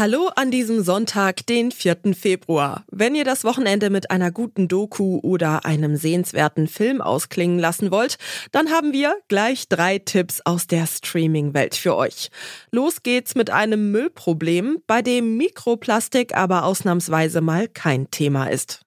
[0.00, 2.14] Hallo an diesem Sonntag, den 4.
[2.18, 2.86] Februar.
[2.90, 8.16] Wenn ihr das Wochenende mit einer guten Doku oder einem sehenswerten Film ausklingen lassen wollt,
[8.50, 12.30] dann haben wir gleich drei Tipps aus der Streaming-Welt für euch.
[12.70, 18.80] Los geht's mit einem Müllproblem, bei dem Mikroplastik aber ausnahmsweise mal kein Thema ist.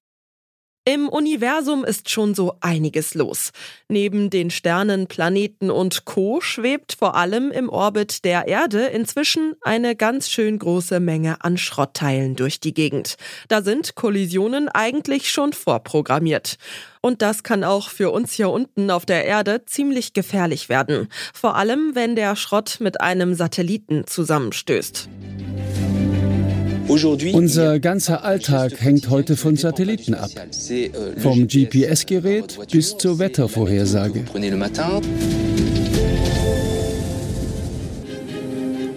[0.85, 3.51] Im Universum ist schon so einiges los.
[3.87, 6.41] Neben den Sternen, Planeten und Co.
[6.41, 12.35] schwebt vor allem im Orbit der Erde inzwischen eine ganz schön große Menge an Schrottteilen
[12.35, 13.15] durch die Gegend.
[13.47, 16.57] Da sind Kollisionen eigentlich schon vorprogrammiert.
[16.99, 21.07] Und das kann auch für uns hier unten auf der Erde ziemlich gefährlich werden.
[21.33, 25.07] Vor allem, wenn der Schrott mit einem Satelliten zusammenstößt.
[27.33, 30.29] Unser ganzer Alltag hängt heute von Satelliten ab.
[31.17, 34.23] Vom GPS-Gerät bis zur Wettervorhersage.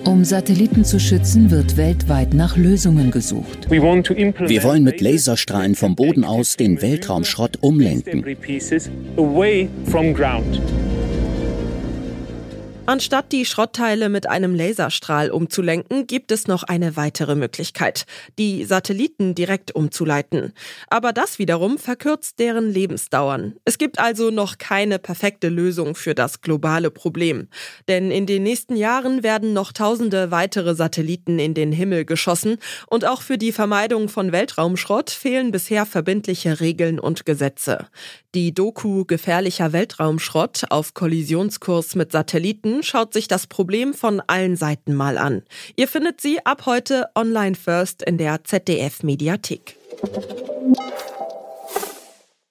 [0.05, 3.69] Um Satelliten zu schützen, wird weltweit nach Lösungen gesucht.
[3.71, 8.25] Wir wollen mit Laserstrahlen vom Boden aus den Weltraumschrott umlenken.
[12.89, 18.07] Anstatt die Schrottteile mit einem Laserstrahl umzulenken, gibt es noch eine weitere Möglichkeit,
[18.39, 20.53] die Satelliten direkt umzuleiten.
[20.89, 23.57] Aber das wiederum verkürzt deren Lebensdauern.
[23.65, 27.49] Es gibt also noch keine perfekte Lösung für das globale Problem.
[27.89, 33.05] Denn in den nächsten Jahren werden noch tausende weitere Satelliten in den Himmel geschossen und
[33.05, 37.89] auch für die Vermeidung von Weltraumschrott fehlen bisher verbindliche Regeln und Gesetze.
[38.37, 44.95] Die Doku Gefährlicher Weltraumschrott auf Kollisionskurs mit Satelliten schaut sich das Problem von allen Seiten
[44.95, 45.43] mal an.
[45.77, 49.77] Ihr findet sie ab heute online first in der ZDF Mediathek.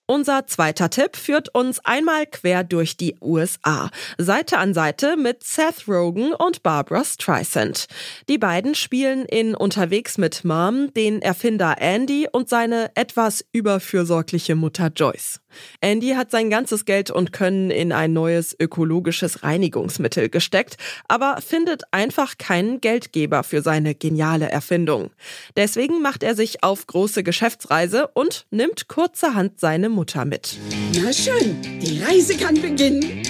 [0.08, 5.88] Unser zweiter Tipp führt uns einmal quer durch die USA, Seite an Seite mit Seth
[5.88, 7.88] Rogen und Barbara Streisand.
[8.30, 14.92] Die beiden spielen in Unterwegs mit Mom den Erfinder Andy und seine etwas überfürsorgliche Mutter
[14.96, 15.40] Joyce.
[15.82, 20.78] Andy hat sein ganzes Geld und Können in ein neues ökologisches Reinigungsmittel gesteckt,
[21.08, 25.12] aber findet einfach keinen Geldgeber für seine geniale Erfindung.
[25.56, 30.58] Deswegen macht er sich auf große Geschäftsreise und nimmt kurzerhand seine Mutter mit.
[31.02, 33.24] Na schön, die Reise kann beginnen.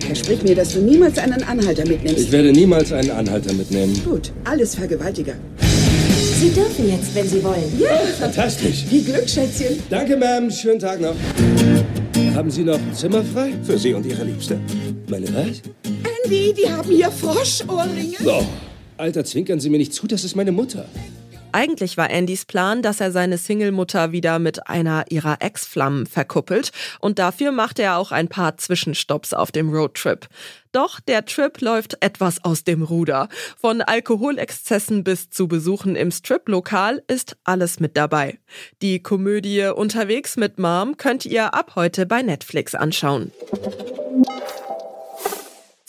[0.00, 2.18] Versprich mir, dass du niemals einen Anhalter mitnimmst.
[2.18, 3.98] Ich werde niemals einen Anhalter mitnehmen.
[4.04, 5.34] Gut, alles Vergewaltiger.
[6.42, 7.78] Sie dürfen jetzt, wenn Sie wollen.
[7.78, 8.84] Ja, Fantastisch.
[8.90, 9.80] wie Glück, Schätzchen.
[9.88, 10.50] Danke, Ma'am.
[10.50, 11.14] Schönen Tag noch.
[12.34, 13.52] Haben Sie noch ein Zimmer frei?
[13.62, 14.58] Für Sie und Ihre Liebste.
[15.08, 15.62] Meine was?
[16.24, 18.16] Andy, die haben hier Froschohrringe.
[18.26, 18.42] Oh,
[18.96, 20.86] Alter, zwinkern Sie mir nicht zu, das ist meine Mutter.
[21.52, 27.18] Eigentlich war Andys Plan, dass er seine Single-Mutter wieder mit einer ihrer Ex-Flammen verkuppelt und
[27.18, 30.28] dafür macht er auch ein paar Zwischenstopps auf dem Roadtrip.
[30.72, 33.28] Doch der Trip läuft etwas aus dem Ruder.
[33.60, 38.38] Von Alkoholexzessen bis zu Besuchen im Strip-Lokal ist alles mit dabei.
[38.80, 43.32] Die Komödie Unterwegs mit Mom könnt ihr ab heute bei Netflix anschauen.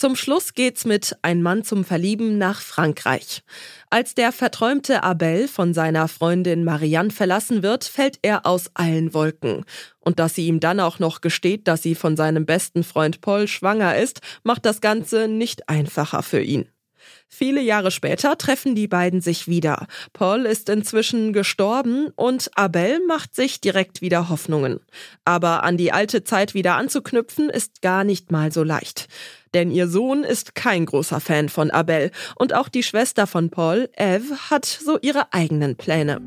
[0.04, 3.42] Zum Schluss geht's mit Ein Mann zum Verlieben nach Frankreich.
[3.90, 9.64] Als der verträumte Abel von seiner Freundin Marianne verlassen wird, fällt er aus allen Wolken.
[10.02, 13.48] Und dass sie ihm dann auch noch gesteht, dass sie von seinem besten Freund Paul
[13.48, 16.68] schwanger ist, macht das Ganze nicht einfacher für ihn.
[17.28, 19.88] Viele Jahre später treffen die beiden sich wieder.
[20.14, 24.80] Paul ist inzwischen gestorben und Abel macht sich direkt wieder Hoffnungen.
[25.26, 29.08] Aber an die alte Zeit wieder anzuknüpfen ist gar nicht mal so leicht.
[29.54, 33.90] Denn ihr Sohn ist kein großer Fan von Abel und auch die Schwester von Paul,
[33.96, 36.22] Eve, hat so ihre eigenen Pläne.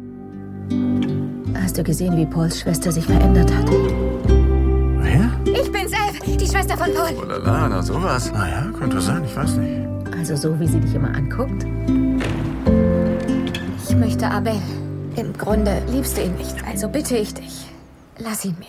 [1.54, 3.68] Hast du gesehen, wie Pauls Schwester sich verändert hat?
[3.70, 5.40] Wer?
[5.44, 7.16] Ich bin's, Eve, die Schwester von Paul.
[7.16, 8.32] Oh la la, na sowas.
[8.32, 9.95] Naja, könnte sein, ich weiß nicht.
[10.28, 11.64] Also so, wie sie dich immer anguckt?
[13.88, 14.60] Ich möchte Abel.
[15.14, 17.68] Im Grunde liebst du ihn nicht, also bitte ich dich.
[18.18, 18.66] Lass ihn mir.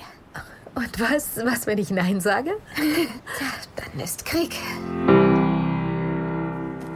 [0.75, 2.51] Und was, was, wenn ich Nein sage?
[2.75, 4.55] Tja, dann ist Krieg.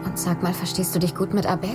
[0.06, 1.72] Und sag mal, verstehst du dich gut mit Abel?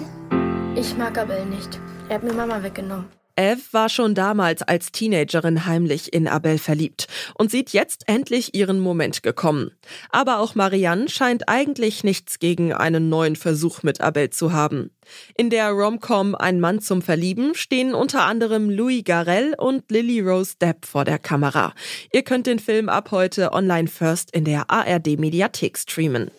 [0.77, 1.81] Ich mag Abel nicht.
[2.09, 3.07] Er hat mir Mama weggenommen.
[3.37, 8.81] Eve war schon damals als Teenagerin heimlich in Abel verliebt und sieht jetzt endlich ihren
[8.81, 9.73] Moment gekommen.
[10.11, 14.91] Aber auch Marianne scheint eigentlich nichts gegen einen neuen Versuch mit Abel zu haben.
[15.37, 20.55] In der Romcom Ein Mann zum Verlieben stehen unter anderem Louis Garrel und Lily Rose
[20.61, 21.75] Depp vor der Kamera.
[22.13, 26.31] Ihr könnt den Film ab heute online first in der ARD Mediathek streamen.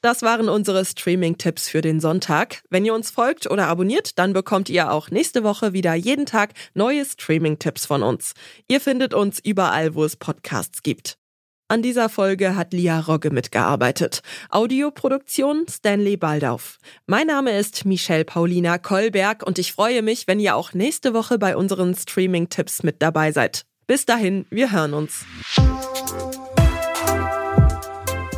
[0.00, 2.62] Das waren unsere Streaming-Tipps für den Sonntag.
[2.70, 6.54] Wenn ihr uns folgt oder abonniert, dann bekommt ihr auch nächste Woche wieder jeden Tag
[6.72, 8.34] neue Streaming-Tipps von uns.
[8.68, 11.18] Ihr findet uns überall, wo es Podcasts gibt.
[11.66, 14.22] An dieser Folge hat Lia Rogge mitgearbeitet.
[14.50, 16.78] Audioproduktion Stanley Baldauf.
[17.06, 21.38] Mein Name ist Michelle Paulina Kolberg und ich freue mich, wenn ihr auch nächste Woche
[21.38, 23.66] bei unseren Streaming-Tipps mit dabei seid.
[23.88, 25.24] Bis dahin, wir hören uns.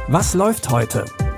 [0.08, 1.04] Was läuft heute?